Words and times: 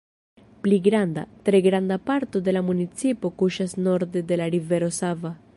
Pli 0.61 0.79
granda, 0.87 1.25
tre 1.49 1.61
granda 1.67 1.99
parto 2.09 2.41
de 2.47 2.57
la 2.57 2.65
municipo 2.71 3.33
kuŝas 3.43 3.79
norde 3.89 4.29
de 4.33 4.41
la 4.43 4.53
Rivero 4.57 4.95
Sava. 5.03 5.37